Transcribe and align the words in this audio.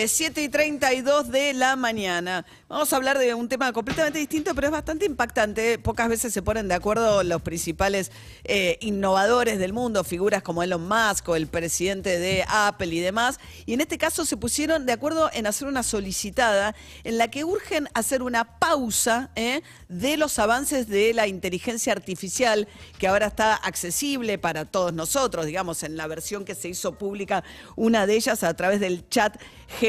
Eh, 0.00 0.08
7 0.08 0.42
y 0.42 0.48
32 0.48 1.30
de 1.30 1.52
la 1.52 1.76
mañana. 1.76 2.46
Vamos 2.70 2.90
a 2.90 2.96
hablar 2.96 3.18
de 3.18 3.34
un 3.34 3.50
tema 3.50 3.70
completamente 3.74 4.18
distinto, 4.18 4.54
pero 4.54 4.68
es 4.68 4.70
bastante 4.70 5.04
impactante. 5.04 5.78
Pocas 5.78 6.08
veces 6.08 6.32
se 6.32 6.40
ponen 6.40 6.68
de 6.68 6.74
acuerdo 6.74 7.22
los 7.22 7.42
principales 7.42 8.10
eh, 8.44 8.78
innovadores 8.80 9.58
del 9.58 9.74
mundo, 9.74 10.02
figuras 10.02 10.42
como 10.42 10.62
Elon 10.62 10.88
Musk 10.88 11.28
o 11.28 11.36
el 11.36 11.48
presidente 11.48 12.18
de 12.18 12.46
Apple 12.48 12.94
y 12.94 13.00
demás. 13.00 13.40
Y 13.66 13.74
en 13.74 13.82
este 13.82 13.98
caso 13.98 14.24
se 14.24 14.38
pusieron 14.38 14.86
de 14.86 14.92
acuerdo 14.92 15.28
en 15.34 15.46
hacer 15.46 15.68
una 15.68 15.82
solicitada 15.82 16.74
en 17.04 17.18
la 17.18 17.28
que 17.28 17.44
urgen 17.44 17.86
hacer 17.92 18.22
una 18.22 18.58
pausa 18.58 19.30
eh, 19.36 19.60
de 19.90 20.16
los 20.16 20.38
avances 20.38 20.88
de 20.88 21.12
la 21.12 21.26
inteligencia 21.26 21.92
artificial, 21.92 22.68
que 22.96 23.06
ahora 23.06 23.26
está 23.26 23.54
accesible 23.54 24.38
para 24.38 24.64
todos 24.64 24.94
nosotros, 24.94 25.44
digamos, 25.44 25.82
en 25.82 25.98
la 25.98 26.06
versión 26.06 26.46
que 26.46 26.54
se 26.54 26.70
hizo 26.70 26.96
pública, 26.96 27.44
una 27.76 28.06
de 28.06 28.14
ellas 28.14 28.44
a 28.44 28.54
través 28.54 28.80
del 28.80 29.06
chat 29.10 29.36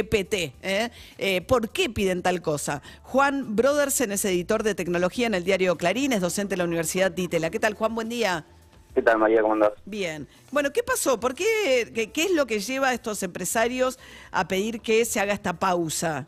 GPT. 0.02 0.54
¿eh? 0.62 0.90
Eh, 1.18 1.42
¿Por 1.42 1.70
qué 1.70 1.90
piden 1.90 2.22
tal 2.22 2.42
cosa? 2.42 2.82
Juan 3.04 3.56
Brodersen 3.56 4.12
es 4.12 4.26
editor 4.26 4.64
de 4.64 4.76
tecnología 4.76 5.28
en 5.28 5.34
el 5.34 5.44
diario 5.44 5.76
Clarín, 5.78 6.14
es 6.14 6.22
docente 6.22 6.52
de 6.52 6.58
la 6.58 6.66
Universidad 6.66 7.12
Ditela. 7.12 7.50
¿Qué 7.50 7.60
tal, 7.60 7.74
Juan? 7.74 7.96
Buen 7.96 8.10
día. 8.10 8.46
¿Qué 8.94 9.02
tal, 9.02 9.20
María? 9.20 9.42
¿Cómo 9.42 9.54
andás? 9.54 9.74
Bien. 9.86 10.28
Bueno, 10.52 10.72
¿qué 10.74 10.84
pasó? 10.84 11.20
¿Por 11.20 11.34
qué, 11.34 11.92
qué, 11.94 12.12
qué 12.12 12.24
es 12.24 12.34
lo 12.34 12.46
que 12.46 12.60
lleva 12.60 12.90
a 12.90 12.94
estos 12.94 13.24
empresarios 13.24 14.00
a 14.32 14.48
pedir 14.48 14.82
que 14.82 15.06
se 15.06 15.20
haga 15.20 15.34
esta 15.34 15.54
pausa? 15.54 16.28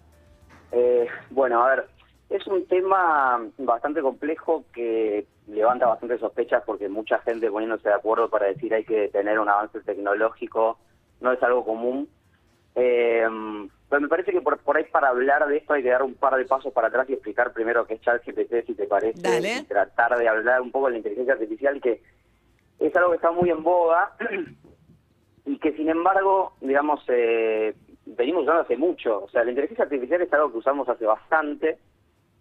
Eh, 0.72 1.08
bueno, 1.30 1.64
a 1.64 1.70
ver, 1.70 1.88
es 2.30 2.48
un 2.48 2.66
tema 2.68 3.46
bastante 3.58 4.02
complejo 4.02 4.64
que 4.74 5.28
levanta 5.48 5.88
bastante 5.88 6.18
sospechas 6.20 6.64
porque 6.66 6.88
mucha 6.88 7.20
gente 7.20 7.52
poniéndose 7.52 7.90
de 7.90 7.96
acuerdo 7.96 8.30
para 8.30 8.48
decir 8.48 8.74
hay 8.74 8.86
que 8.86 9.10
tener 9.10 9.40
un 9.40 9.50
avance 9.50 9.82
tecnológico 9.82 10.78
no 11.24 11.32
es 11.32 11.42
algo 11.42 11.66
común. 11.66 12.10
Eh, 12.76 13.28
pero 13.94 14.02
me 14.02 14.08
parece 14.08 14.32
que 14.32 14.42
por, 14.42 14.58
por 14.58 14.76
ahí 14.76 14.86
para 14.86 15.10
hablar 15.10 15.48
de 15.48 15.58
esto 15.58 15.74
hay 15.74 15.84
que 15.84 15.90
dar 15.90 16.02
un 16.02 16.16
par 16.16 16.36
de 16.36 16.46
pasos 16.46 16.74
para 16.74 16.88
atrás 16.88 17.08
y 17.10 17.14
explicar 17.14 17.54
primero 17.54 17.86
qué 17.86 17.94
es 17.94 18.02
ChatGPT, 18.02 18.66
si 18.66 18.74
te 18.74 18.88
parece, 18.88 19.22
Dale. 19.22 19.58
y 19.58 19.64
tratar 19.66 20.18
de 20.18 20.28
hablar 20.28 20.62
un 20.62 20.72
poco 20.72 20.88
de 20.88 20.94
la 20.94 20.98
inteligencia 20.98 21.34
artificial, 21.34 21.80
que 21.80 22.02
es 22.80 22.96
algo 22.96 23.12
que 23.12 23.18
está 23.18 23.32
muy 23.32 23.52
en 23.52 23.62
boga 23.62 24.16
y 25.46 25.60
que 25.60 25.74
sin 25.74 25.90
embargo, 25.90 26.54
digamos, 26.62 27.04
eh, 27.08 27.76
venimos 28.06 28.44
usando 28.44 28.62
hace 28.62 28.78
mucho. 28.78 29.26
O 29.26 29.30
sea, 29.30 29.44
la 29.44 29.52
inteligencia 29.52 29.84
artificial 29.84 30.22
es 30.22 30.34
algo 30.34 30.52
que 30.52 30.58
usamos 30.58 30.90
hace 30.90 31.06
bastante. 31.06 31.78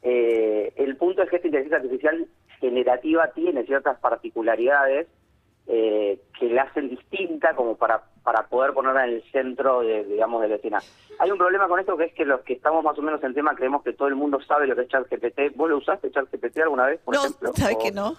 Eh, 0.02 0.72
el 0.76 0.96
punto 0.96 1.22
es 1.22 1.28
que 1.28 1.36
esta 1.36 1.48
inteligencia 1.48 1.76
artificial 1.76 2.26
generativa 2.60 3.30
tiene 3.32 3.64
ciertas 3.66 3.98
particularidades 4.00 5.06
eh, 5.66 6.18
que 6.38 6.48
la 6.48 6.62
hacen 6.62 6.88
distinta 6.88 7.54
como 7.54 7.76
para 7.76 8.02
para 8.22 8.46
poder 8.46 8.72
ponerla 8.72 9.04
en 9.06 9.14
el 9.14 9.22
centro 9.32 9.80
de, 9.80 10.04
digamos 10.04 10.42
de 10.42 10.48
la 10.48 10.54
escena. 10.56 10.78
Hay 11.18 11.30
un 11.30 11.38
problema 11.38 11.68
con 11.68 11.80
esto 11.80 11.96
que 11.96 12.04
es 12.04 12.14
que 12.14 12.24
los 12.24 12.40
que 12.42 12.52
estamos 12.54 12.84
más 12.84 12.98
o 12.98 13.02
menos 13.02 13.22
en 13.24 13.34
tema 13.34 13.54
creemos 13.54 13.82
que 13.82 13.92
todo 13.92 14.08
el 14.08 14.14
mundo 14.14 14.40
sabe 14.42 14.66
lo 14.66 14.76
que 14.76 14.82
es 14.82 14.88
ChatGPT. 14.88 15.56
¿Vos 15.56 15.68
lo 15.70 15.78
usaste 15.78 16.10
ChatGPT 16.10 16.58
alguna 16.58 16.86
vez, 16.86 17.00
por 17.00 17.14
no, 17.14 17.20
ejemplo? 17.20 17.52
¿sabes 17.56 17.76
O- 17.76 17.82
que 17.82 17.90
no? 17.92 18.14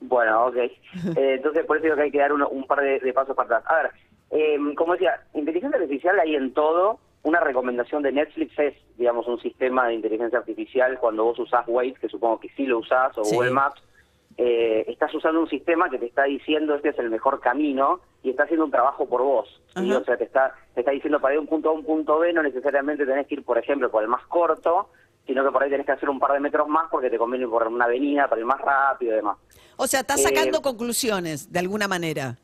Bueno, 0.00 0.46
ok. 0.46 0.56
Eh, 0.56 0.72
entonces 1.16 1.64
por 1.66 1.76
eso 1.76 1.84
digo 1.84 1.96
que 1.96 2.02
hay 2.02 2.10
que 2.12 2.18
dar 2.18 2.32
uno- 2.32 2.48
un 2.48 2.64
par 2.66 2.80
de, 2.80 3.00
de 3.00 3.12
pasos 3.12 3.34
para 3.34 3.56
atrás. 3.58 3.64
A 3.66 3.82
ver, 3.82 3.90
eh, 4.30 4.58
como 4.76 4.92
decía, 4.92 5.20
inteligencia 5.34 5.78
artificial 5.80 6.18
hay 6.20 6.34
en 6.36 6.52
todo. 6.54 6.98
Una 7.24 7.40
recomendación 7.40 8.02
de 8.04 8.12
Netflix 8.12 8.56
es, 8.60 8.74
digamos, 8.96 9.26
un 9.26 9.40
sistema 9.40 9.88
de 9.88 9.94
inteligencia 9.94 10.38
artificial 10.38 10.98
cuando 11.00 11.24
vos 11.24 11.38
usás 11.40 11.64
Waze, 11.66 11.94
que 12.00 12.08
supongo 12.08 12.38
que 12.38 12.48
sí 12.50 12.64
lo 12.64 12.78
usás, 12.78 13.18
o 13.18 13.24
Sí. 13.24 13.34
Google 13.34 13.50
Maps, 13.50 13.82
eh, 14.40 14.84
estás 14.86 15.12
usando 15.14 15.40
un 15.40 15.48
sistema 15.48 15.90
que 15.90 15.98
te 15.98 16.06
está 16.06 16.22
diciendo 16.22 16.76
este 16.76 16.90
es 16.90 16.98
el 17.00 17.10
mejor 17.10 17.40
camino 17.40 18.00
y 18.22 18.30
está 18.30 18.44
haciendo 18.44 18.64
un 18.66 18.70
trabajo 18.70 19.08
por 19.08 19.20
vos. 19.22 19.60
O 19.76 20.04
sea, 20.04 20.16
te 20.16 20.24
está, 20.24 20.54
te 20.74 20.80
está 20.80 20.92
diciendo 20.92 21.20
para 21.20 21.34
ir 21.34 21.40
de 21.40 21.42
un 21.42 21.48
punto 21.48 21.68
A 21.68 21.72
a 21.72 21.74
un 21.74 21.84
punto 21.84 22.18
B 22.20 22.32
no 22.32 22.42
necesariamente 22.42 23.04
tenés 23.04 23.26
que 23.26 23.34
ir, 23.34 23.44
por 23.44 23.58
ejemplo, 23.58 23.90
por 23.90 24.02
el 24.02 24.08
más 24.08 24.24
corto, 24.28 24.90
sino 25.26 25.44
que 25.44 25.50
por 25.50 25.62
ahí 25.62 25.70
tenés 25.70 25.86
que 25.86 25.92
hacer 25.92 26.08
un 26.08 26.18
par 26.20 26.32
de 26.32 26.40
metros 26.40 26.68
más 26.68 26.88
porque 26.90 27.10
te 27.10 27.18
conviene 27.18 27.44
ir 27.46 27.50
por 27.50 27.66
una 27.66 27.84
avenida 27.86 28.28
para 28.28 28.40
ir 28.40 28.46
más 28.46 28.60
rápido 28.60 29.12
y 29.12 29.16
demás. 29.16 29.36
O 29.76 29.86
sea, 29.88 30.00
está 30.00 30.14
Eh, 30.14 30.18
sacando 30.18 30.62
conclusiones, 30.62 31.52
de 31.52 31.58
alguna 31.58 31.88
manera. 31.88 32.36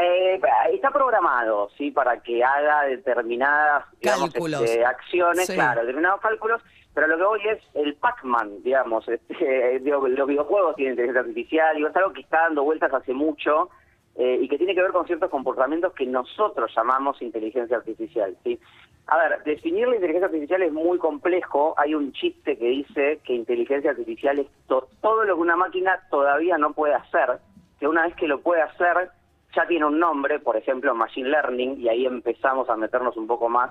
Eh, 0.00 0.40
está 0.72 0.90
programado, 0.90 1.68
sí, 1.76 1.90
para 1.90 2.22
que 2.22 2.44
haga 2.44 2.82
determinadas 2.84 3.84
digamos, 4.00 4.30
Cálculos. 4.30 4.62
este, 4.62 4.84
acciones, 4.84 5.46
Sí. 5.46 5.54
claro, 5.54 5.80
determinados 5.80 6.20
cálculos, 6.20 6.62
pero 6.94 7.06
lo 7.06 7.16
que 7.16 7.22
hoy 7.22 7.40
es 7.48 7.58
el 7.74 7.94
Pac-Man, 7.94 8.62
digamos, 8.62 9.06
este, 9.08 9.78
digo, 9.80 10.06
los 10.08 10.26
videojuegos 10.28 10.76
tienen 10.76 10.92
inteligencia 10.94 11.20
artificial, 11.20 11.76
digo, 11.76 11.88
es 11.88 11.96
algo 11.96 12.12
que 12.12 12.20
está 12.22 12.42
dando 12.42 12.64
vueltas 12.64 12.92
hace 12.92 13.12
mucho 13.14 13.70
eh, 14.16 14.38
y 14.40 14.48
que 14.48 14.58
tiene 14.58 14.74
que 14.74 14.82
ver 14.82 14.92
con 14.92 15.06
ciertos 15.06 15.30
comportamientos 15.30 15.92
que 15.94 16.04
nosotros 16.06 16.70
llamamos 16.76 17.20
inteligencia 17.22 17.76
artificial, 17.76 18.36
sí. 18.44 18.58
A 19.06 19.16
ver, 19.18 19.42
definir 19.44 19.88
la 19.88 19.94
inteligencia 19.96 20.26
artificial 20.26 20.62
es 20.62 20.72
muy 20.72 20.96
complejo. 20.98 21.74
Hay 21.78 21.96
un 21.96 22.12
chiste 22.12 22.56
que 22.56 22.66
dice 22.68 23.18
que 23.24 23.32
inteligencia 23.34 23.90
artificial 23.90 24.38
es 24.38 24.46
to- 24.68 24.86
todo 25.00 25.24
lo 25.24 25.34
que 25.34 25.40
una 25.40 25.56
máquina 25.56 25.98
todavía 26.10 26.58
no 26.58 26.72
puede 26.74 26.94
hacer, 26.94 27.38
que 27.80 27.88
una 27.88 28.06
vez 28.06 28.14
que 28.14 28.28
lo 28.28 28.40
puede 28.40 28.62
hacer 28.62 29.10
ya 29.56 29.66
tiene 29.66 29.86
un 29.86 29.98
nombre, 29.98 30.38
por 30.38 30.56
ejemplo, 30.56 30.94
Machine 30.94 31.28
Learning, 31.28 31.80
y 31.80 31.88
ahí 31.88 32.06
empezamos 32.06 32.68
a 32.70 32.76
meternos 32.76 33.16
un 33.16 33.26
poco 33.26 33.48
más 33.48 33.70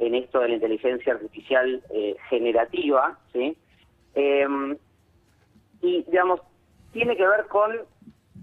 en 0.00 0.14
esto 0.14 0.40
de 0.40 0.48
la 0.48 0.54
inteligencia 0.54 1.12
artificial 1.12 1.82
eh, 1.90 2.16
generativa, 2.28 3.18
¿sí? 3.32 3.56
Em, 4.14 4.76
y, 5.82 6.02
digamos, 6.04 6.40
tiene 6.92 7.16
que 7.16 7.26
ver 7.26 7.46
con 7.46 7.72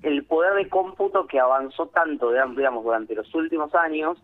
el 0.04 0.24
poder 0.26 0.54
de 0.54 0.70
cómputo 0.70 1.26
que 1.28 1.40
avanzó 1.40 1.88
tanto, 1.88 2.32
digamos, 2.32 2.84
durante 2.84 3.16
los 3.16 3.34
últimos 3.34 3.74
años, 3.76 4.18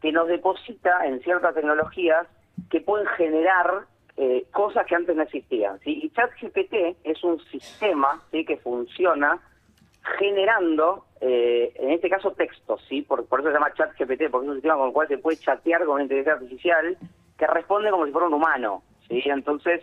que 0.00 0.12
nos 0.12 0.28
deposita 0.28 1.06
en 1.06 1.20
ciertas 1.20 1.54
tecnologías 1.54 2.26
que 2.70 2.80
pueden 2.80 3.06
generar 3.08 3.86
eh, 4.16 4.46
cosas 4.52 4.86
que 4.86 4.94
antes 4.94 5.14
no 5.14 5.22
existían. 5.22 5.78
¿sí? 5.80 6.00
Y 6.02 6.10
ChatGPT 6.10 6.96
es 7.04 7.22
un 7.22 7.38
sistema 7.50 8.22
¿sí? 8.30 8.44
que 8.44 8.56
funciona 8.56 9.38
generando, 10.18 11.04
eh, 11.20 11.72
en 11.76 11.90
este 11.90 12.08
caso, 12.08 12.32
textos, 12.32 12.84
¿sí? 12.88 13.02
Por, 13.02 13.26
por 13.26 13.40
eso 13.40 13.48
se 13.48 13.54
llama 13.54 13.72
ChatGPT, 13.74 14.30
porque 14.30 14.46
es 14.46 14.50
un 14.50 14.54
sistema 14.54 14.76
con 14.76 14.88
el 14.88 14.92
cual 14.92 15.08
se 15.08 15.18
puede 15.18 15.38
chatear 15.38 15.84
con 15.84 15.94
una 15.94 16.02
inteligencia 16.04 16.34
artificial 16.34 16.96
que 17.36 17.46
responde 17.46 17.90
como 17.90 18.06
si 18.06 18.12
fuera 18.12 18.28
un 18.28 18.34
humano, 18.34 18.82
¿sí? 19.08 19.22
Entonces, 19.26 19.82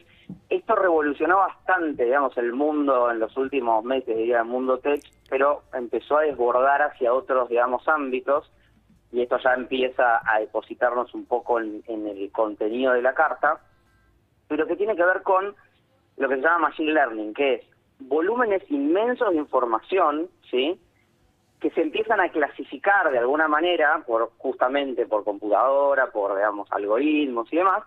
esto 0.50 0.76
revolucionó 0.76 1.38
bastante, 1.38 2.06
digamos, 2.06 2.38
el 2.38 2.54
mundo 2.54 3.12
en 3.12 3.20
los 3.20 3.36
últimos 3.38 3.84
meses, 3.84 4.16
diría, 4.16 4.40
el 4.40 4.46
mundo 4.46 4.80
tech, 4.80 5.02
pero 5.30 5.64
empezó 5.74 6.18
a 6.18 6.24
desbordar 6.24 6.82
hacia 6.82 7.14
otros, 7.14 7.50
digamos, 7.50 7.88
ámbitos, 7.88 8.52
y 9.12 9.22
esto 9.22 9.38
ya 9.38 9.54
empieza 9.54 10.22
a 10.26 10.40
depositarnos 10.40 11.14
un 11.14 11.26
poco 11.26 11.60
en 11.60 11.84
el 11.88 12.32
contenido 12.32 12.94
de 12.94 13.02
la 13.02 13.14
carta, 13.14 13.60
pero 14.48 14.68
que 14.68 14.76
tiene 14.76 14.96
que 14.96 15.06
ver 15.06 15.22
con 15.24 15.56
lo 16.18 16.30
que 16.30 16.36
se 16.36 16.42
llama 16.42 16.70
Machine 16.70 16.94
Learning, 16.94 17.34
que 17.34 17.56
es 17.56 17.66
volúmenes 18.00 18.64
inmensos 18.70 19.32
de 19.32 19.38
información, 19.38 20.30
¿sí? 20.50 20.80
Que 21.66 21.72
se 21.72 21.82
empiezan 21.82 22.20
a 22.20 22.30
clasificar 22.30 23.10
de 23.12 23.18
alguna 23.18 23.48
manera, 23.48 24.04
por 24.06 24.34
justamente 24.38 25.08
por 25.08 25.24
computadora, 25.24 26.12
por 26.12 26.36
digamos 26.36 26.72
algoritmos 26.72 27.52
y 27.52 27.58
demás, 27.58 27.82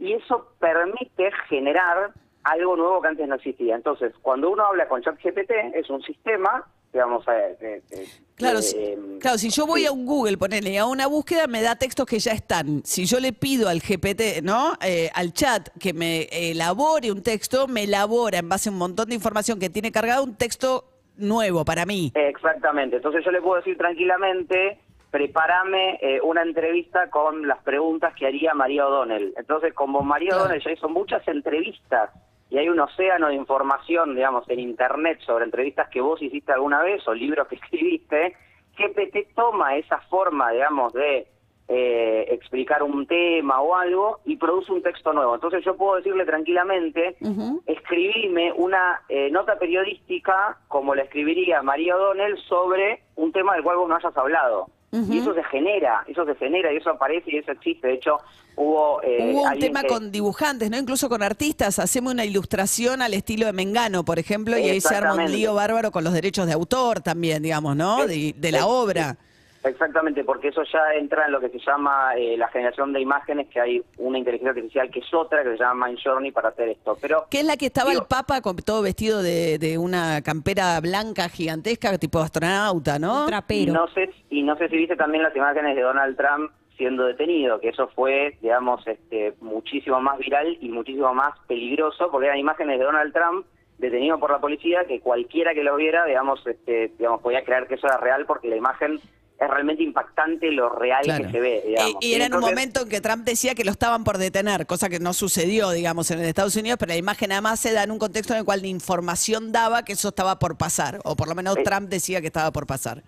y 0.00 0.14
eso 0.14 0.48
permite 0.58 1.30
generar 1.48 2.10
algo 2.42 2.74
nuevo 2.74 3.00
que 3.00 3.06
antes 3.06 3.28
no 3.28 3.36
existía. 3.36 3.76
Entonces, 3.76 4.12
cuando 4.20 4.50
uno 4.50 4.64
habla 4.66 4.88
con 4.88 5.00
ChatGPT, 5.00 5.52
es 5.74 5.88
un 5.90 6.02
sistema, 6.02 6.66
digamos, 6.92 7.24
eh, 7.28 7.56
eh, 7.60 7.82
eh, 7.92 8.08
Claro, 8.34 8.58
eh, 8.58 8.62
si, 8.62 8.76
eh, 8.76 8.98
claro, 9.20 9.38
si 9.38 9.50
yo 9.50 9.64
voy 9.64 9.86
a 9.86 9.92
un 9.92 10.06
Google, 10.06 10.36
ponele, 10.36 10.76
a 10.76 10.86
una 10.86 11.06
búsqueda, 11.06 11.46
me 11.46 11.62
da 11.62 11.76
textos 11.76 12.06
que 12.06 12.18
ya 12.18 12.32
están. 12.32 12.82
Si 12.84 13.04
yo 13.04 13.20
le 13.20 13.32
pido 13.32 13.68
al 13.68 13.78
GPT, 13.78 14.42
¿no? 14.42 14.72
Eh, 14.82 15.08
al 15.14 15.32
chat 15.32 15.68
que 15.78 15.92
me 15.92 16.22
elabore 16.32 17.12
un 17.12 17.22
texto, 17.22 17.68
me 17.68 17.84
elabora 17.84 18.38
en 18.38 18.48
base 18.48 18.70
a 18.70 18.72
un 18.72 18.78
montón 18.78 19.10
de 19.10 19.14
información 19.14 19.60
que 19.60 19.70
tiene 19.70 19.92
cargado 19.92 20.24
un 20.24 20.34
texto 20.34 20.84
nuevo 21.20 21.64
para 21.64 21.86
mí. 21.86 22.12
Exactamente. 22.14 22.96
Entonces 22.96 23.24
yo 23.24 23.30
le 23.30 23.40
puedo 23.40 23.56
decir 23.56 23.76
tranquilamente, 23.76 24.78
prepárame 25.10 25.98
eh, 26.00 26.20
una 26.22 26.42
entrevista 26.42 27.10
con 27.10 27.46
las 27.46 27.58
preguntas 27.62 28.14
que 28.14 28.26
haría 28.26 28.54
María 28.54 28.86
O'Donnell. 28.86 29.34
Entonces, 29.36 29.74
como 29.74 30.02
María 30.02 30.30
Claro. 30.30 30.44
O'Donnell 30.44 30.62
ya 30.64 30.72
hizo 30.72 30.88
muchas 30.88 31.26
entrevistas 31.28 32.10
y 32.50 32.58
hay 32.58 32.68
un 32.68 32.80
océano 32.80 33.28
de 33.28 33.34
información, 33.34 34.14
digamos, 34.14 34.48
en 34.48 34.60
Internet 34.60 35.20
sobre 35.24 35.44
entrevistas 35.44 35.88
que 35.88 36.00
vos 36.00 36.20
hiciste 36.20 36.52
alguna 36.52 36.82
vez 36.82 37.06
o 37.06 37.14
libros 37.14 37.46
que 37.48 37.54
escribiste, 37.62 38.34
GPT 38.76 39.34
toma 39.34 39.76
esa 39.76 39.98
forma, 40.02 40.50
digamos, 40.50 40.92
de 40.92 41.26
eh, 41.72 42.26
explicar 42.30 42.82
un 42.82 43.06
tema 43.06 43.60
o 43.60 43.76
algo 43.76 44.18
y 44.24 44.36
produce 44.36 44.72
un 44.72 44.82
texto 44.82 45.12
nuevo. 45.12 45.36
Entonces 45.36 45.64
yo 45.64 45.76
puedo 45.76 45.96
decirle 45.96 46.24
tranquilamente, 46.24 47.16
Ujú. 47.20 47.62
escribime 47.66 48.52
una 48.56 49.02
eh, 49.08 49.30
nota 49.30 49.56
periodística 49.58 50.58
como 50.68 50.94
la 50.96 51.02
escribiría 51.02 51.62
María 51.62 51.96
O'Donnell 51.96 52.36
sobre 52.48 53.02
un 53.16 53.30
tema 53.32 53.54
del 53.54 53.62
cual 53.62 53.76
vos 53.76 53.88
no 53.88 53.96
hayas 53.96 54.16
hablado. 54.16 54.66
Y 54.92 55.18
eso 55.18 55.32
se 55.34 55.44
genera, 55.44 56.02
eso 56.08 56.24
se 56.24 56.34
genera 56.34 56.72
y 56.72 56.78
eso 56.78 56.90
aparece 56.90 57.30
y 57.30 57.36
eso 57.36 57.52
existe. 57.52 57.86
De 57.86 57.94
hecho, 57.94 58.16
hubo... 58.56 59.00
eh, 59.04 59.30
Hubo 59.32 59.42
un 59.44 59.58
tema 59.60 59.82
que- 59.82 59.86
con 59.86 60.10
dibujantes, 60.10 60.68
¿no? 60.68 60.76
Incluso 60.78 61.08
con 61.08 61.22
artistas. 61.22 61.78
Hacemos 61.78 62.12
una 62.12 62.24
ilustración 62.24 63.00
al 63.00 63.14
estilo 63.14 63.46
de 63.46 63.52
Mengano, 63.52 64.04
por 64.04 64.18
ejemplo, 64.18 64.58
y 64.58 64.68
ahí 64.68 64.80
se 64.80 64.96
arma 64.96 65.14
un 65.14 65.30
lío 65.30 65.54
bárbaro 65.54 65.92
con 65.92 66.02
los 66.02 66.12
derechos 66.12 66.48
de 66.48 66.54
autor 66.54 67.02
también, 67.02 67.40
digamos, 67.40 67.76
¿no? 67.76 68.04
De, 68.04 68.34
de 68.36 68.50
la 68.50 68.66
obra. 68.66 69.16
Exactamente, 69.62 70.24
porque 70.24 70.48
eso 70.48 70.62
ya 70.64 70.94
entra 70.94 71.26
en 71.26 71.32
lo 71.32 71.40
que 71.40 71.50
se 71.50 71.58
llama 71.58 72.14
eh, 72.16 72.36
la 72.36 72.48
generación 72.48 72.92
de 72.92 73.00
imágenes, 73.00 73.48
que 73.48 73.60
hay 73.60 73.82
una 73.98 74.18
inteligencia 74.18 74.50
artificial 74.50 74.90
que 74.90 75.00
es 75.00 75.14
otra, 75.14 75.42
que 75.42 75.50
se 75.50 75.58
llama 75.58 75.88
Mindjourney 75.88 76.32
para 76.32 76.48
hacer 76.48 76.70
esto. 76.70 76.96
Pero 77.00 77.26
¿Qué 77.30 77.40
es 77.40 77.44
la 77.44 77.56
que 77.56 77.66
estaba 77.66 77.90
digo, 77.90 78.02
el 78.02 78.08
Papa 78.08 78.40
con 78.40 78.56
todo 78.56 78.80
vestido 78.82 79.22
de, 79.22 79.58
de 79.58 79.76
una 79.76 80.22
campera 80.22 80.80
blanca 80.80 81.28
gigantesca, 81.28 81.96
tipo 81.98 82.20
astronauta, 82.20 82.98
¿no? 82.98 83.22
Un 83.22 83.28
trapero. 83.28 83.72
no 83.72 83.88
sé 83.88 84.10
y 84.30 84.42
no 84.42 84.56
sé 84.56 84.68
si 84.68 84.76
viste 84.76 84.96
también 84.96 85.22
las 85.22 85.36
imágenes 85.36 85.76
de 85.76 85.82
Donald 85.82 86.16
Trump 86.16 86.50
siendo 86.76 87.04
detenido, 87.04 87.60
que 87.60 87.68
eso 87.68 87.88
fue, 87.88 88.38
digamos, 88.40 88.86
este, 88.86 89.34
muchísimo 89.42 90.00
más 90.00 90.18
viral 90.18 90.56
y 90.62 90.70
muchísimo 90.70 91.12
más 91.12 91.38
peligroso, 91.46 92.10
porque 92.10 92.28
eran 92.28 92.38
imágenes 92.38 92.78
de 92.78 92.84
Donald 92.86 93.12
Trump 93.12 93.44
detenido 93.76 94.18
por 94.18 94.30
la 94.30 94.38
policía, 94.38 94.84
que 94.86 95.00
cualquiera 95.00 95.52
que 95.52 95.62
lo 95.62 95.76
viera, 95.76 96.06
digamos, 96.06 96.46
este, 96.46 96.92
digamos, 96.98 97.20
podía 97.20 97.44
creer 97.44 97.66
que 97.66 97.74
eso 97.74 97.86
era 97.86 97.98
real, 97.98 98.24
porque 98.24 98.48
la 98.48 98.56
imagen 98.56 98.98
es 99.40 99.48
realmente 99.48 99.82
impactante 99.82 100.50
lo 100.52 100.68
real 100.68 101.02
Claro. 101.02 101.24
que 101.24 101.30
se 101.32 101.40
ve, 101.40 101.62
digamos. 101.66 101.96
Y, 102.02 102.08
y 102.08 102.14
era 102.14 102.26
en 102.26 102.34
un 102.34 102.40
momento 102.40 102.82
en 102.82 102.88
que 102.90 103.00
Trump 103.00 103.24
decía 103.24 103.54
que 103.54 103.64
lo 103.64 103.70
estaban 103.70 104.04
por 104.04 104.18
detener, 104.18 104.66
cosa 104.66 104.90
que 104.90 104.98
no 105.00 105.14
sucedió, 105.14 105.70
digamos, 105.70 106.10
en 106.10 106.20
Estados 106.20 106.54
Unidos, 106.56 106.76
pero 106.78 106.90
la 106.90 106.96
imagen 106.98 107.32
además 107.32 107.58
se 107.58 107.72
da 107.72 107.82
en 107.84 107.90
un 107.90 107.98
contexto 107.98 108.34
en 108.34 108.40
el 108.40 108.44
cual 108.44 108.60
la 108.60 108.66
información 108.66 109.50
daba 109.50 109.82
que 109.82 109.94
eso 109.94 110.08
estaba 110.08 110.38
por 110.38 110.58
pasar, 110.58 111.00
o 111.04 111.16
por 111.16 111.26
lo 111.28 111.34
menos 111.34 111.56
Eh. 111.56 111.62
Trump 111.64 111.88
decía 111.88 112.20
que 112.20 112.26
estaba 112.26 112.50
por 112.52 112.66
pasar. 112.66 113.02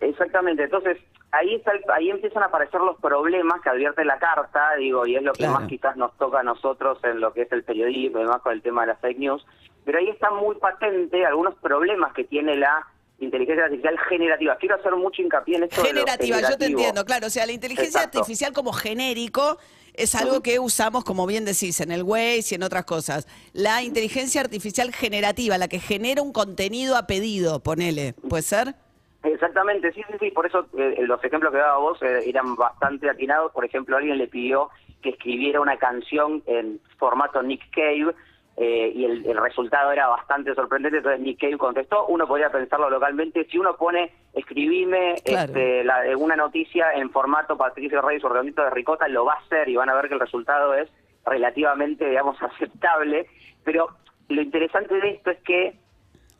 Exactamente, 0.00 0.64
entonces 0.64 0.98
ahí 1.32 1.54
está 1.56 1.72
el- 1.72 1.84
ahí 1.92 2.08
empiezan 2.10 2.42
a 2.42 2.46
aparecer 2.46 2.80
los 2.80 2.98
problemas 3.00 3.60
que 3.60 3.68
advierte 3.68 4.04
la 4.06 4.18
carta, 4.18 4.74
digo, 4.78 5.06
y 5.06 5.16
es 5.16 5.22
lo 5.22 5.32
que 5.32 5.38
Claro. 5.44 5.54
más 5.60 5.68
quizás 5.68 5.96
nos 5.96 6.16
toca 6.16 6.40
a 6.40 6.42
nosotros 6.42 6.98
en 7.04 7.20
lo 7.20 7.32
que 7.34 7.42
es 7.42 7.52
el 7.52 7.62
periodismo, 7.62 8.18
además 8.18 8.40
con 8.42 8.52
el 8.52 8.62
tema 8.62 8.82
de 8.82 8.88
las 8.88 9.00
fake 9.00 9.18
news, 9.18 9.44
pero 9.84 9.98
ahí 9.98 10.08
está 10.08 10.30
muy 10.30 10.54
patente 10.56 11.26
algunos 11.26 11.54
problemas 11.56 12.14
que 12.14 12.24
tiene 12.24 12.56
la 12.56 12.86
inteligencia 13.24 13.64
artificial 13.64 13.98
generativa. 14.08 14.56
Quiero 14.56 14.76
hacer 14.76 14.92
mucho 14.92 15.22
hincapié 15.22 15.56
en 15.56 15.64
esto 15.64 15.82
de 15.82 15.92
lo 15.92 16.00
Generativa, 16.00 16.40
yo 16.40 16.56
te 16.56 16.66
entiendo, 16.66 17.04
claro. 17.04 17.26
O 17.26 17.30
sea, 17.30 17.46
la 17.46 17.52
inteligencia 17.52 18.00
Exacto. 18.00 18.20
artificial 18.20 18.52
como 18.52 18.72
genérico 18.72 19.58
es 19.94 20.14
algo 20.14 20.42
que 20.42 20.58
usamos, 20.58 21.04
como 21.04 21.26
bien 21.26 21.44
decís, 21.44 21.80
en 21.80 21.92
el 21.92 22.02
Waze 22.02 22.46
y 22.50 22.54
en 22.56 22.62
otras 22.62 22.84
cosas. 22.84 23.26
La 23.52 23.82
inteligencia 23.82 24.40
artificial 24.40 24.92
generativa, 24.92 25.56
la 25.58 25.68
que 25.68 25.78
genera 25.78 26.22
un 26.22 26.32
contenido 26.32 26.96
a 26.96 27.06
pedido, 27.06 27.60
ponele, 27.60 28.14
¿puede 28.28 28.42
ser? 28.42 28.74
Exactamente, 29.22 29.90
sí, 29.92 30.02
sí, 30.06 30.14
sí, 30.20 30.30
por 30.32 30.46
eso 30.46 30.66
eh, 30.76 30.96
los 31.06 31.22
ejemplos 31.24 31.50
que 31.50 31.58
daba 31.58 31.78
vos 31.78 32.02
eh, 32.02 32.24
eran 32.26 32.56
bastante 32.56 33.08
atinados. 33.08 33.52
Por 33.52 33.64
ejemplo, 33.64 33.96
alguien 33.96 34.18
le 34.18 34.26
pidió 34.26 34.68
que 35.00 35.10
escribiera 35.10 35.60
una 35.60 35.78
canción 35.78 36.42
en 36.46 36.80
formato 36.98 37.42
Nick 37.42 37.62
Cave 37.70 38.14
eh, 38.56 38.92
y 38.94 39.04
el, 39.04 39.26
el 39.26 39.36
resultado 39.36 39.90
era 39.92 40.06
bastante 40.08 40.54
sorprendente. 40.54 40.98
Entonces 40.98 41.20
Nick 41.20 41.40
Cave 41.40 41.58
contestó, 41.58 42.06
uno 42.06 42.26
podría 42.26 42.50
pensarlo 42.50 42.88
localmente, 42.90 43.44
si 43.50 43.58
uno 43.58 43.76
pone, 43.76 44.12
escribime 44.32 45.16
Claro. 45.24 45.52
este, 45.52 45.82
la- 45.84 46.16
una 46.16 46.36
noticia 46.36 46.92
en 46.92 47.10
formato 47.10 47.56
Patricio 47.56 48.00
Reyes 48.00 48.22
o 48.24 48.28
Redondito 48.28 48.62
de 48.62 48.70
Ricota, 48.70 49.08
lo 49.08 49.24
va 49.24 49.34
a 49.34 49.38
hacer 49.38 49.68
y 49.68 49.76
van 49.76 49.88
a 49.88 49.94
ver 49.94 50.08
que 50.08 50.14
el 50.14 50.20
resultado 50.20 50.74
es 50.74 50.88
relativamente, 51.26 52.08
digamos, 52.08 52.36
aceptable. 52.42 53.26
Pero 53.64 53.88
lo 54.28 54.40
interesante 54.42 54.94
de 55.00 55.10
esto 55.10 55.30
es 55.30 55.38
que 55.42 55.74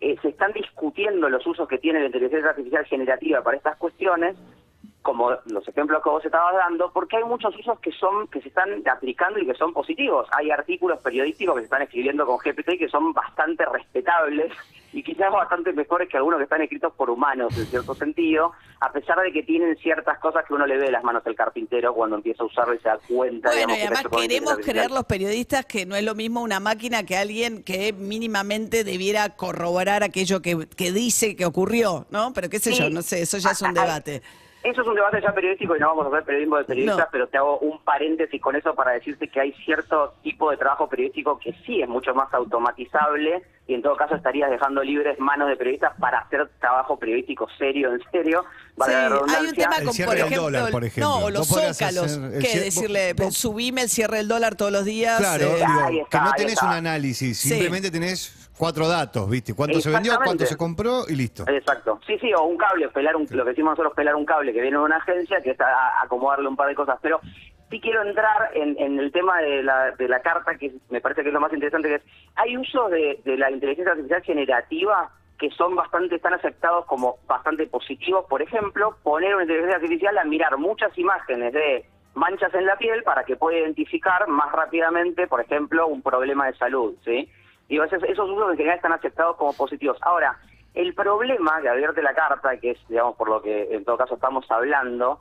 eh, 0.01 0.17
se 0.23 0.29
están 0.29 0.53
discutiendo 0.53 1.29
los 1.29 1.47
usos 1.47 1.67
que 1.69 1.79
tiene 1.79 2.01
la 2.01 2.07
inteligencia 2.07 2.51
artificial 2.51 2.85
generativa 2.87 3.43
para 3.43 3.57
estas 3.57 3.77
cuestiones, 3.77 4.37
como 5.05 5.31
los 5.45 5.69
ejemplos 5.69 6.03
que 6.03 6.09
vos 6.09 6.25
estabas 6.25 6.55
dando, 6.55 6.91
porque 6.91 7.19
hay 7.19 7.25
muchos 7.25 7.55
usos 7.59 7.79
que 7.81 7.93
son 7.93 8.27
que 8.29 8.41
se 8.41 8.49
están 8.49 8.83
aplicando 8.91 9.39
y 9.39 9.47
que 9.47 9.53
son 9.53 9.75
positivos. 9.75 10.27
Hay 10.33 10.51
artículos 10.51 10.99
periodísticos 11.01 11.55
que 11.57 11.61
se 11.61 11.65
están 11.67 11.83
escribiendo 11.83 12.25
con 12.25 12.39
GPT 12.39 12.79
que 12.79 12.89
son 12.89 13.13
bastante 13.13 13.67
respetables 13.67 14.51
y 14.95 15.03
quizás 15.03 15.31
bastante 15.31 15.75
mejores 15.75 16.09
que 16.09 16.17
algunos 16.17 16.39
que 16.39 16.45
están 16.45 16.63
escritos 16.63 16.91
por 16.95 17.11
humanos 17.11 17.57
en 17.59 17.67
cierto 17.67 17.95
sentido, 18.05 18.53
a 18.81 18.91
pesar 18.93 19.21
de 19.21 19.31
que 19.31 19.43
tienen 19.43 19.77
ciertas 19.77 20.19
cosas 20.21 20.47
que 20.47 20.55
uno 20.55 20.67
le 20.67 20.79
ve 20.79 20.87
de 20.87 20.93
las 20.93 21.05
manos 21.05 21.23
al 21.27 21.35
carpintero 21.35 21.93
cuando 21.93 22.17
empieza 22.17 22.43
a 22.43 22.47
usarlo 22.47 22.75
y 22.75 22.79
se 22.79 22.89
da 22.89 22.99
cuenta. 23.07 23.51
Bueno, 23.51 23.75
digamos, 23.75 23.79
y 23.79 23.83
además 23.83 24.07
queremos 24.17 24.57
creer 24.65 24.91
los 24.91 25.05
periodistas 25.05 25.67
que 25.67 25.85
no 25.85 25.97
es 25.97 26.03
lo 26.03 26.15
mismo 26.15 26.41
una 26.41 26.61
máquina 26.61 27.05
que 27.05 27.19
alguien 27.19 27.63
que 27.63 27.93
mínimamente 27.93 28.85
debiera 28.85 29.37
corroborar 29.37 30.03
aquello 30.03 30.41
que, 30.41 30.67
que 30.75 30.93
dice 30.93 31.37
que 31.37 31.45
ocurrió, 31.45 32.07
¿no? 32.09 32.33
Pero 32.33 32.49
qué 32.49 32.59
sé 32.59 32.73
Sí. 32.73 32.79
yo, 32.79 32.89
no 32.89 33.03
sé, 33.03 33.21
eso 33.21 33.37
ya 33.37 33.51
es 33.51 33.61
un 33.61 33.75
debate. 33.75 34.23
Eso 34.65 34.81
es 34.81 34.89
un 34.89 34.95
debate 34.95 35.21
ya 35.21 35.33
periodístico 35.35 35.77
y 35.77 35.79
no 35.81 35.89
vamos 35.89 36.07
a 36.07 36.09
hacer 36.09 36.25
periodismo 36.25 36.57
de 36.57 36.65
periodistas, 36.65 36.99
No. 37.07 37.09
pero 37.13 37.29
te 37.29 37.37
hago 37.37 37.59
un 37.59 37.85
paréntesis 37.85 38.41
con 38.41 38.57
eso 38.57 38.75
para 38.75 38.93
decirte 38.93 39.29
que 39.29 39.39
hay 39.39 39.53
cierto 39.65 40.15
tipo 40.23 40.51
de 40.51 40.57
trabajo 40.57 40.89
periodístico 40.89 41.39
que 41.39 41.53
sí 41.67 41.83
es 41.83 41.89
mucho 41.89 42.15
más 42.15 42.33
automatizable 42.33 43.43
y 43.67 43.75
en 43.75 43.83
todo 43.83 43.97
caso 43.97 44.15
estarías 44.15 44.51
dejando 44.51 44.83
libres 44.83 45.19
manos 45.19 45.49
de 45.49 45.57
periodistas 45.57 45.93
para 46.01 46.19
hacer 46.21 46.49
trabajo 46.61 46.99
periodístico 46.99 47.47
serio, 47.59 47.93
en 47.93 48.01
serio. 48.11 48.43
Sí, 48.85 48.91
la 48.91 49.07
hay 49.39 49.47
un 49.47 49.53
tema 49.55 49.77
El 49.77 49.85
con, 49.85 49.95
cierre 49.95 50.07
por 50.09 50.17
del 50.17 50.25
ejemplo, 50.27 50.43
dólar, 50.43 50.71
por 50.71 50.85
ejemplo. 50.85 51.09
no, 51.11 51.25
o 51.27 51.31
los 51.31 51.47
zócalos, 51.47 52.19
cier- 52.19 52.65
Decirle, 52.65 53.13
vos- 53.15 53.37
subime 53.37 53.83
el 53.83 53.89
cierre 53.91 54.17
del 54.19 54.29
dólar 54.29 54.55
todos 54.55 54.73
los 54.73 54.85
días. 54.85 55.19
Claro, 55.19 55.45
eh, 55.45 55.55
digo, 55.57 55.81
Ahí 55.85 55.99
está, 56.01 56.19
que 56.19 56.25
no 56.25 56.33
tenés 56.37 56.63
un 56.63 56.69
análisis, 56.71 57.39
Sí. 57.39 57.49
simplemente 57.51 57.91
tenés 57.91 58.44
cuatro 58.59 58.89
datos, 58.89 59.29
¿viste? 59.29 59.55
Cuánto 59.55 59.81
se 59.81 59.91
vendió, 59.91 60.13
cuánto 60.25 60.45
se 60.47 60.57
compró 60.57 61.03
y 61.09 61.15
listo. 61.17 61.45
Exacto. 61.49 62.01
Sí, 62.07 62.19
sí, 62.19 62.33
o 62.35 62.43
un 62.45 62.57
cable, 62.57 62.89
pelar 62.89 63.17
un, 63.17 63.27
lo 63.31 63.45
que 63.45 63.51
decimos 63.51 63.73
nosotros, 63.73 63.95
pelar 63.95 64.15
un 64.15 64.25
cable 64.25 64.53
que 64.53 64.61
viene 64.61 64.77
de 64.79 64.83
una 64.85 64.97
agencia, 64.97 65.41
que 65.43 65.51
es 65.51 65.61
a- 65.61 66.01
a 66.01 66.03
acomodarle 66.05 66.49
un 66.49 66.57
par 66.57 66.69
de 66.69 66.75
cosas. 66.75 66.99
Pero 67.03 67.21
sí 67.71 67.81
quiero 67.81 68.03
entrar 68.03 68.51
en, 68.55 68.77
en 68.79 68.99
el 68.99 69.11
tema 69.13 69.39
de 69.41 69.63
la, 69.63 69.91
de 69.93 70.09
la 70.09 70.21
carta, 70.21 70.57
que 70.57 70.73
me 70.91 71.01
parece 71.01 71.23
que 71.23 71.29
es 71.29 71.35
lo 71.35 71.41
más 71.41 71.53
interesante, 71.53 71.89
que 71.89 71.95
es, 71.97 72.03
hay 72.37 72.57
usos 72.57 72.91
de, 72.91 73.21
de 73.25 73.37
la 73.37 73.51
inteligencia 73.51 73.93
artificial 73.93 74.23
generativa 74.23 75.11
que 75.39 75.51
son 75.51 75.75
bastante, 75.75 76.15
están 76.15 76.35
aceptados 76.35 76.87
como 76.87 77.17
bastante 77.27 77.67
positivos. 77.67 78.25
Por 78.29 78.41
ejemplo, 78.41 78.97
poner 79.03 79.35
una 79.35 79.43
inteligencia 79.43 79.77
artificial 79.77 80.17
a 80.17 80.25
mirar 80.25 80.57
muchas 80.59 80.97
imágenes 80.97 81.53
de 81.53 81.85
manchas 82.15 82.55
en 82.55 82.65
la 82.67 82.77
piel 82.77 83.03
para 83.03 83.25
que 83.25 83.35
pueda 83.35 83.59
identificar 83.59 84.29
más 84.29 84.53
rápidamente, 84.53 85.27
por 85.27 85.41
ejemplo, 85.41 85.89
un 85.89 86.03
problema 86.03 86.47
de 86.47 86.55
salud, 86.57 86.95
¿sí? 87.05 87.29
Digo, 87.69 87.85
esos, 87.85 88.03
esos 88.05 88.29
usos 88.31 88.51
en 88.51 88.57
general 88.57 88.77
están 88.77 88.93
aceptados 88.93 89.37
como 89.37 89.53
positivos. 89.55 89.97
Ahora, 90.03 90.37
el 90.75 90.95
problema 90.95 91.61
que 91.63 91.69
advierte 91.69 92.03
la 92.03 92.15
carta, 92.15 92.57
que 92.59 92.73
es, 92.73 92.79
digamos, 92.89 93.17
por 93.17 93.29
lo 93.29 93.41
que 93.43 93.75
en 93.75 93.85
todo 93.85 93.97
caso 93.97 94.15
estamos 94.15 94.45
hablando, 94.51 95.21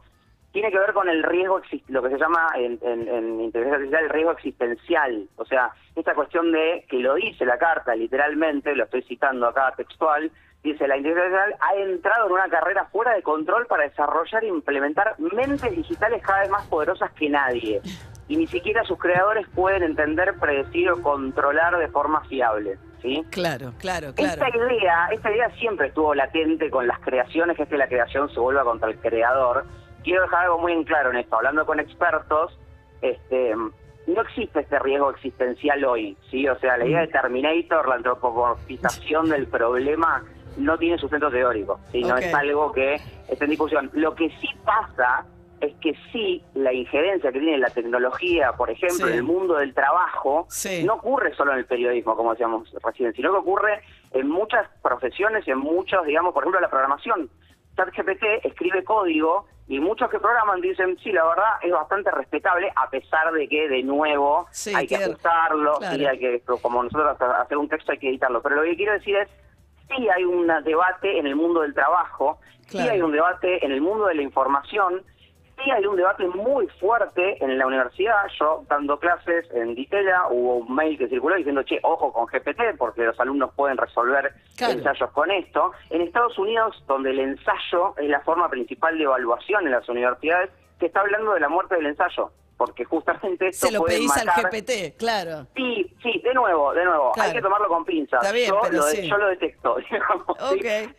tiene 0.51 0.72
que 0.72 0.78
ver 0.78 0.94
con 0.94 1.10
el 1.10 1.24
riesgo, 1.24 1.62
lo 1.88 2.04
que 2.04 2.10
se 2.10 2.18
llama 2.19 2.48
en, 2.56 2.78
en- 2.84 3.07
en 3.07 3.42
inteligencia 3.42 3.75
artificial 3.78 4.04
el 4.04 4.10
riesgo 4.10 4.31
existencial. 4.31 5.28
O 5.38 5.45
sea, 5.45 5.72
esta 5.95 6.13
cuestión 6.13 6.51
de, 6.51 6.86
que 6.90 6.98
lo 7.00 7.16
dice 7.16 7.45
la 7.45 7.57
carta 7.57 7.95
literalmente, 7.95 8.75
lo 8.75 8.84
estoy 8.84 9.01
citando 9.04 9.48
acá 9.48 9.74
textual, 9.75 10.31
dice, 10.63 10.88
la 10.88 10.98
inteligencia 10.98 11.42
artificial 11.44 11.60
ha 11.60 11.75
entrado 11.75 12.28
en 12.28 12.34
una 12.34 12.50
carrera 12.50 12.86
fuera 12.86 13.13
de 13.13 13.24
control 13.24 13.66
para 13.68 13.84
desarrollar 13.84 14.44
e 14.44 14.48
implementar 14.48 15.15
mentes 15.20 15.75
digitales 15.75 16.22
cada 16.24 16.41
vez 16.41 16.50
más 16.50 16.67
poderosas 16.67 17.12
que 17.13 17.29
nadie. 17.29 17.82
Y 18.27 18.38
ni 18.38 18.48
siquiera 18.48 18.84
sus 18.84 18.98
creadores 18.98 19.46
pueden 19.53 19.84
entender, 19.84 20.36
predecir 20.39 20.89
o 20.89 21.01
controlar 21.01 21.77
de 21.77 21.88
forma 21.89 22.24
fiable. 22.25 22.77
¿sí? 23.01 23.24
Claro, 23.30 23.74
claro, 23.77 24.13
claro. 24.15 24.44
Esta 24.44 24.58
idea, 24.58 25.08
esta 25.12 25.32
idea 25.32 25.50
siempre 25.58 25.88
estuvo 25.88 26.15
latente 26.15 26.70
con 26.70 26.88
las 26.88 27.00
creaciones, 27.00 27.58
que 27.58 27.63
es 27.63 27.70
que 27.70 27.77
la 27.77 27.88
creación 27.88 28.30
se 28.30 28.39
vuelva 28.39 28.63
contra 28.63 28.89
el 28.89 28.98
creador. 28.98 29.65
Quiero 30.03 30.24
dejar 30.24 30.46
algo 30.46 30.60
muy 30.60 30.72
en 30.72 30.84
claro 30.84 31.12
en 31.12 31.18
esto, 31.18 31.36
hablando 31.36 31.65
con 31.65 31.80
expertos, 31.80 32.58
este 33.01 33.53
no 34.06 34.22
existe 34.22 34.60
este 34.60 34.80
riesgo 34.80 35.12
existencial 35.12 35.84
hoy, 35.86 36.18
¿sí? 36.30 36.48
O 36.48 36.58
sea, 36.60 36.77
la 36.77 36.86
idea 36.86 37.01
de 37.01 37.08
Terminator, 37.08 37.88
la 37.88 37.96
antropomorfización 37.96 39.30
del 39.30 39.48
problema, 39.48 40.24
no 40.58 40.77
tiene 40.77 40.98
sustento 40.98 41.30
teórico, 41.32 41.80
¿sí? 41.92 42.01
No 42.01 42.18
es 42.18 42.34
algo 42.34 42.72
que 42.72 42.96
esté 43.30 43.44
en 43.46 43.50
discusión. 43.50 43.89
Lo 43.94 44.13
que 44.13 44.30
sí 44.42 44.50
pasa 44.65 45.25
es 45.63 45.74
que 45.82 45.93
sí, 46.12 46.43
la 46.55 46.74
injerencia 46.74 47.32
que 47.32 47.39
tiene 47.39 47.58
la 47.58 47.70
tecnología, 47.70 48.51
por 48.53 48.70
ejemplo, 48.70 49.08
Sí. 49.08 49.12
en 49.12 49.17
el 49.20 49.24
mundo 49.24 49.55
del 49.55 49.74
trabajo, 49.74 50.46
Sí. 50.50 50.84
no 50.84 50.96
ocurre 50.96 51.34
solo 51.36 51.53
en 51.53 51.60
el 51.60 51.65
periodismo, 51.65 52.15
como 52.15 52.32
decíamos 52.32 52.70
recién, 52.84 53.13
sino 53.13 53.32
que 53.32 53.38
ocurre 53.38 53.82
en 54.12 54.27
muchas 54.29 54.67
profesiones, 54.82 55.48
en 55.48 55.58
muchos, 55.60 56.05
digamos, 56.05 56.34
por 56.34 56.43
ejemplo, 56.43 56.60
la 56.60 56.70
programación. 56.70 57.29
ChatGPT 57.75 58.24
escribe 58.46 58.84
código 58.84 59.46
y 59.67 59.79
muchos 59.79 60.10
que 60.10 60.20
programan 60.20 60.62
dicen, 60.62 60.98
sí, 61.01 61.12
la 61.12 61.24
verdad 61.25 61.53
es 61.62 61.72
bastante 61.72 62.12
respetable, 62.12 62.72
a 62.75 62.89
pesar 62.89 63.32
de 63.32 63.48
que, 63.48 63.67
de 63.70 63.82
nuevo, 63.84 64.46
Sí, 64.51 64.74
hay 64.75 64.86
que 64.86 64.98
ajustarlo, 64.98 65.77
claro. 65.79 65.96
sí, 65.96 66.05
hay 66.05 66.20
que, 66.20 66.41
como 66.62 66.84
nosotros 66.84 67.10
hacer- 67.15 67.36
hacer 67.41 67.58
un 67.58 67.70
texto 67.70 67.91
hay 67.93 67.98
que 67.98 68.10
editarlo. 68.10 68.41
Pero 68.41 68.58
lo 68.58 68.63
que 68.63 68.75
quiero 68.75 68.93
decir 68.93 69.15
es, 69.15 69.29
sí 69.88 70.08
hay 70.10 70.24
un 70.25 70.46
debate 70.63 71.17
en 71.17 71.25
el 71.25 71.36
mundo 71.36 71.62
del 71.62 71.74
trabajo, 71.74 72.39
Claro. 72.70 72.88
sí 72.89 72.93
hay 72.93 73.01
un 73.01 73.12
debate 73.12 73.65
en 73.65 73.72
el 73.72 73.82
mundo 73.82 74.05
de 74.05 74.15
la 74.15 74.22
información, 74.22 75.01
sí 75.63 75.72
hay 75.72 75.86
un 75.86 75.95
debate 75.95 76.27
muy 76.27 76.67
fuerte 76.79 77.43
en 77.43 77.57
la 77.57 77.67
universidad. 77.67 78.15
Yo, 78.39 78.63
dando 78.69 78.98
clases 79.00 79.45
en 79.51 79.75
Ditela, 79.75 80.27
hubo 80.29 80.57
un 80.57 80.74
mail 80.75 80.98
que 80.98 81.07
circuló 81.07 81.36
diciendo, 81.36 81.63
che, 81.63 81.79
ojo 81.83 82.12
con 82.12 82.25
GPT, 82.25 82.77
porque 82.77 83.03
los 83.03 83.19
alumnos 83.19 83.51
pueden 83.55 83.77
resolver 83.77 84.33
Claro. 84.57 84.74
ensayos 84.74 85.12
con 85.12 85.31
esto. 85.31 85.72
En 85.89 86.01
Estados 86.01 86.38
Unidos, 86.38 86.83
donde 86.88 87.12
el 87.12 87.19
ensayo 87.19 87.95
es 87.98 88.10
la 88.10 88.22
forma 88.22 88.50
principal 88.50 88.98
de 88.98 89.03
evaluación 89.05 89.65
en 89.65 89.72
las 89.72 89.88
universidades, 89.89 90.50
se 90.79 90.88
está 90.88 91.01
hablando 91.01 91.33
de 91.33 91.39
la 91.39 91.50
muerte 91.50 91.75
del 91.75 91.86
ensayo, 91.86 92.31
porque 92.57 92.83
justamente 92.86 93.48
esto 93.48 93.67
Se 93.67 93.74
lo 93.74 93.79
puede 93.81 93.95
pedís 93.98 94.12
al 94.17 94.27
GPT, 94.29 94.98
claro. 94.98 95.48
Sí, 95.55 95.95
sí, 96.01 96.19
de 96.24 96.33
nuevo, 96.33 96.74
de 96.74 96.83
nuevo, 96.86 97.12
Claro. 97.13 97.29
hay 97.29 97.36
que 97.36 97.41
tomarlo 97.41 97.67
con 97.67 97.86
pinzas. 97.86 98.22
Está 98.22 98.33
bien, 98.33 98.50
yo, 98.50 98.60
pero 98.63 98.77
lo 98.77 98.86
de- 98.86 98.91
sí. 98.95 99.10
yo 99.10 99.17
lo 99.17 99.27
detecto, 99.27 99.75
digamos. 99.91 100.25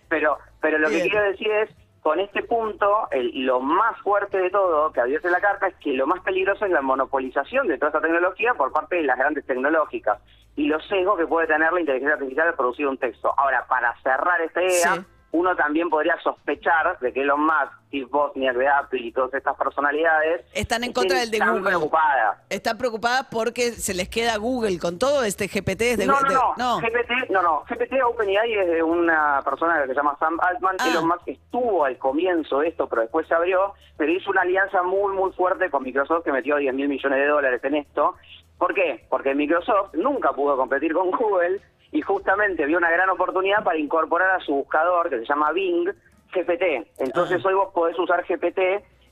Pero, 0.09 0.39
pero 0.61 0.79
lo 0.79 0.89
Bien. 0.89 1.03
que 1.03 1.11
quiero 1.11 1.25
decir 1.27 1.51
es, 1.51 1.71
con 2.05 2.21
este 2.21 2.43
punto, 2.43 3.09
el- 3.13 3.47
lo 3.47 3.61
más 3.61 3.99
fuerte 4.03 4.37
de 4.37 4.51
todo 4.51 4.93
que 4.93 5.01
advierte 5.01 5.31
la 5.31 5.41
carta 5.41 5.69
es 5.69 5.75
que 5.77 5.95
lo 5.95 6.07
más 6.07 6.21
peligroso 6.21 6.67
es 6.67 6.71
la 6.71 6.83
monopolización 6.83 7.67
de 7.67 7.79
toda 7.79 7.89
esta 7.89 8.03
tecnología 8.03 8.53
por 8.53 8.71
parte 8.73 8.97
de 8.97 9.05
las 9.05 9.17
grandes 9.17 9.47
tecnológicas 9.47 10.21
y 10.55 10.67
los 10.67 10.87
sesgos 10.87 11.17
que 11.19 11.27
puede 11.27 11.47
tener 11.47 11.73
la 11.73 11.81
inteligencia 11.81 12.13
artificial 12.17 12.49
al 12.49 12.55
producir 12.57 12.87
un 12.89 12.99
texto. 12.99 13.33
Ahora, 13.39 13.65
para 13.67 13.97
cerrar 14.03 14.39
esta 14.43 14.63
idea. 14.63 14.93
Uno 15.35 15.57
también 15.57 15.91
podría 15.91 16.17
sospechar 16.23 16.97
de 17.01 17.13
que 17.13 17.23
Elon 17.23 17.45
Musk, 17.45 17.73
Steve 17.89 18.07
Wozniak 18.11 18.55
de 18.57 18.69
Apple 18.69 19.01
y 19.01 19.11
todas 19.13 19.35
estas 19.35 19.57
personalidades 19.57 20.45
Están 20.55 20.85
en 20.85 20.93
contra 20.93 21.19
del 21.19 21.31
de 21.33 21.39
están 21.39 21.51
Google. 21.55 21.71
preocupadas. 21.71 22.39
Están 22.49 22.79
preocupadas 22.79 23.27
porque 23.33 23.73
se 23.73 23.95
les 23.95 24.09
queda 24.09 24.37
Google 24.37 24.79
con 24.79 24.99
todo 24.99 25.25
este 25.25 25.49
GPT 25.49 25.81
es 25.83 25.99
de 25.99 26.07
no, 26.07 26.21
no, 26.21 26.29
de- 26.29 26.35
no, 26.57 26.79
GPT, 26.81 27.31
no, 27.31 27.43
no, 27.43 27.65
GPT 27.69 28.01
OpenAI 28.05 28.53
es 28.55 28.67
de 28.69 28.83
una 28.85 29.41
persona 29.45 29.83
que 29.83 29.89
se 29.89 29.95
llama 29.95 30.17
Sam 30.21 30.39
Altman, 30.41 30.77
Ah. 30.79 30.89
Elon 30.89 31.09
Musk 31.09 31.27
estuvo 31.27 31.85
al 31.85 31.99
comienzo 31.99 32.61
de 32.61 32.69
esto, 32.69 32.89
pero 32.89 33.03
después 33.03 33.27
se 33.27 33.35
abrió, 33.35 33.75
pero 33.97 34.13
hizo 34.13 34.31
una 34.31 34.43
alianza 34.43 34.83
muy, 34.83 35.13
muy 35.15 35.33
fuerte 35.33 35.69
con 35.69 35.83
Microsoft 35.83 36.25
que 36.25 36.33
metió 36.33 36.57
10 36.57 36.73
mil 36.75 36.89
millones 36.89 37.19
de 37.19 37.27
dólares 37.27 37.61
en 37.65 37.75
esto. 37.75 38.15
¿Por 38.57 38.73
qué? 38.73 39.05
Porque 39.11 39.35
Microsoft 39.35 39.95
nunca 39.95 40.33
pudo 40.33 40.57
competir 40.57 40.95
con 40.95 41.11
Google 41.11 41.61
y 41.95 42.03
justamente 42.03 42.67
vio 42.67 42.77
una 42.77 42.91
gran 42.91 43.09
oportunidad 43.09 43.63
para 43.63 43.79
incorporar 43.79 44.33
a 44.33 44.41
su 44.41 44.53
buscador, 44.53 45.09
que 45.09 45.21
se 45.21 45.25
llama 45.27 45.53
Bing, 45.53 45.89
GPT. 46.33 46.89
Entonces 46.99 47.43
hoy 47.47 47.55
vos 47.55 47.73
podés 47.73 47.97
usar 47.97 48.25
GPT 48.27 48.59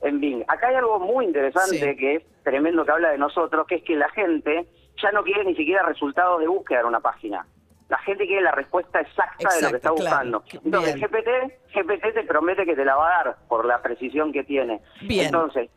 en 0.01 0.19
Bing. 0.19 0.43
Acá 0.49 0.67
hay 0.67 0.75
algo 0.75 0.99
muy 0.99 1.23
interesante 1.23 1.77
Sí. 1.77 1.95
que 1.95 2.15
es 2.15 2.23
tremendo 2.43 2.83
que 2.83 2.91
habla 2.91 3.11
de 3.11 3.17
nosotros, 3.17 3.65
que 3.67 3.75
es 3.75 3.83
que 3.83 3.95
la 3.95 4.09
gente 4.09 4.67
ya 5.01 5.11
no 5.13 5.23
quiere 5.23 5.45
ni 5.45 5.55
siquiera 5.55 5.81
resultados 5.83 6.41
de 6.41 6.47
búsqueda 6.47 6.81
en 6.81 6.87
una 6.87 6.99
página. 6.99 7.47
La 7.87 7.97
gente 7.99 8.27
quiere 8.27 8.41
la 8.41 8.51
respuesta 8.51 8.99
exacta 8.99 9.55
de 9.55 9.61
lo 9.61 9.69
que 9.69 9.75
está 9.77 9.89
claro. 9.93 9.95
buscando. 9.95 10.43
Entonces. 10.65 10.95
GPT, 10.95 11.29
GPT 11.73 12.13
te 12.15 12.23
promete 12.23 12.65
que 12.65 12.75
te 12.75 12.83
la 12.83 12.97
va 12.97 13.07
a 13.07 13.23
dar 13.23 13.37
por 13.47 13.65
la 13.65 13.81
precisión 13.81 14.33
que 14.33 14.43
tiene. 14.43 14.81
Bien. 15.03 15.27
Entonces, 15.27 15.69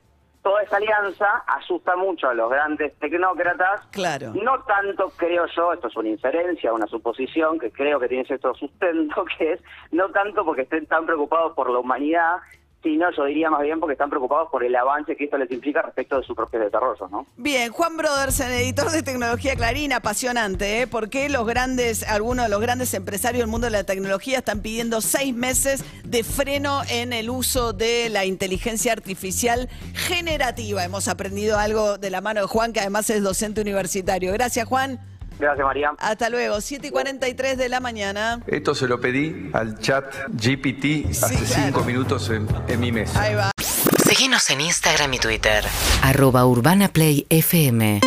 toda 0.47 0.63
esa 0.63 0.77
alianza 0.77 1.43
asusta 1.49 1.97
mucho 1.97 2.29
a 2.29 2.35
los 2.35 2.49
grandes 2.49 2.97
tecnócratas. 3.01 3.81
Claro. 3.91 4.33
No 4.33 4.63
tanto 4.63 5.11
creo 5.17 5.45
yo, 5.47 5.73
esto 5.73 5.89
es 5.89 5.97
una 5.97 6.11
inferencia, 6.11 6.73
una 6.73 6.87
suposición, 6.87 7.59
que 7.59 7.73
creo 7.73 7.99
que 7.99 8.07
tiene 8.07 8.25
cierto 8.25 8.55
sustento, 8.55 9.25
que 9.39 9.55
es 9.55 9.61
no 9.91 10.09
tanto 10.11 10.45
porque 10.45 10.63
estén 10.63 10.87
tan 10.87 11.05
preocupados 11.05 11.53
por 11.55 11.69
la 11.69 11.81
humanidad, 11.81 12.37
sino 12.83 13.11
yo 13.17 13.25
diría 13.25 13.51
más 13.51 13.63
bien 13.63 13.81
porque 13.81 13.95
están 13.95 14.11
preocupados 14.11 14.49
por 14.51 14.63
el 14.63 14.75
avance 14.77 15.17
que 15.17 15.25
esto 15.25 15.37
les 15.39 15.51
implica 15.51 15.83
respecto 15.83 16.19
de 16.19 16.25
sus 16.25 16.37
propios 16.37 16.65
desarrollos, 16.65 17.11
¿no? 17.11 17.27
Bien, 17.37 17.73
Juan 17.73 17.97
Brodersen, 17.97 18.53
editor 18.53 18.91
de 18.91 19.03
tecnología 19.03 19.57
Clarín, 19.57 19.93
apasionante, 19.93 20.83
¿eh? 20.83 20.87
¿Por 20.87 21.09
qué 21.09 21.29
los 21.29 21.47
grandes, 21.47 22.09
algunos 22.09 22.45
de 22.45 22.51
los 22.51 22.61
grandes 22.61 22.95
empresarios 22.95 23.41
del 23.41 23.51
mundo 23.51 23.67
de 23.67 23.73
la 23.73 23.85
tecnología 23.85 24.39
están 24.39 24.61
pidiendo 24.61 25.01
seis 25.01 25.35
meses 25.35 25.85
de 26.05 26.23
freno 26.23 26.83
en 26.89 27.13
el 27.13 27.31
uso 27.31 27.73
de 27.73 28.09
la 28.09 28.25
inteligencia 28.25 28.93
artificial 28.93 29.69
generativa? 29.95 30.85
Hemos 30.85 31.09
aprendido 31.09 31.59
algo 31.59 31.99
de 31.99 32.11
la 32.11 32.21
mano 32.21 32.43
de 32.43 32.47
Juan, 32.47 32.73
que 32.73 32.81
además 32.81 33.11
es 33.11 33.23
docente 33.23 33.61
universitario. 33.61 34.33
Gracias, 34.33 34.67
Juan. 34.69 35.16
Gracias, 35.39 35.65
María. 35.67 35.93
Hasta 35.99 36.31
luego. 36.31 36.61
7 36.61 36.87
y 36.87 36.91
43 36.91 37.59
de 37.59 37.69
la 37.69 37.81
mañana. 37.81 38.41
Esto 38.47 38.75
se 38.75 38.87
lo 38.89 39.01
pedí 39.01 39.51
al 39.53 39.79
chat 39.79 40.05
GPT 40.31 41.11
hace 41.11 41.37
Sí, 41.37 41.45
claro. 41.45 41.63
cinco 41.67 41.85
minutos 41.85 42.31
en, 42.31 42.47
en 42.69 42.81
mi 42.81 42.93
mesa. 42.93 43.21
Ahí 43.23 43.35
va. 43.35 43.51
Seguinos 44.05 44.49
en 44.51 44.61
Instagram 44.63 45.13
y 45.15 45.19
Twitter. 45.19 45.65
Arroba 46.03 46.47
Urbana 46.47 46.89
Play 46.89 47.27
FM 47.29 48.01